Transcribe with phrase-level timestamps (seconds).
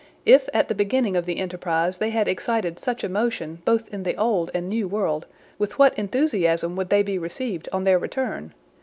[0.25, 4.15] If at the beginning of the enterprise they had excited such emotion both in the
[4.15, 5.27] old and new world,
[5.59, 8.51] with what enthusiasm would they be received on their return!